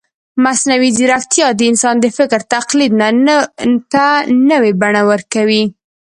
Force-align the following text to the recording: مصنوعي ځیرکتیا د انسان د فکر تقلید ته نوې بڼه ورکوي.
مصنوعي 0.43 0.89
ځیرکتیا 0.97 1.47
د 1.55 1.61
انسان 1.71 1.95
د 2.01 2.05
فکر 2.17 2.39
تقلید 2.55 2.93
ته 3.91 4.05
نوې 4.49 4.71
بڼه 4.81 5.01
ورکوي. 5.11 5.63